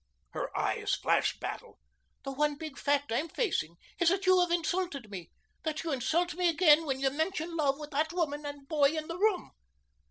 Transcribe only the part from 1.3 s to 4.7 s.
battle. "The one big fact I'm facing is that you have